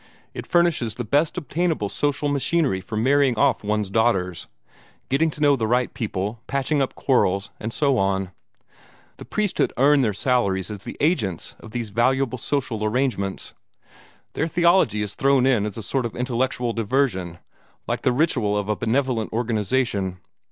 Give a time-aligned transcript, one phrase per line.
[0.33, 4.47] It furnishes the best obtainable social machinery for marrying off one's daughters,
[5.09, 8.31] getting to know the right people, patching up quarrels, and so on.
[9.17, 13.53] The priesthood earn their salaries as the agents for these valuable social arrangements.
[14.33, 17.37] Their theology is thrown in as a sort of intellectual diversion,
[17.87, 20.17] like the ritual of a benevolent organization.